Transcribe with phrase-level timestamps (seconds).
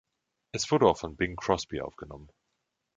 [0.51, 2.31] Es wurde auch von Bing Crosby aufgenommen.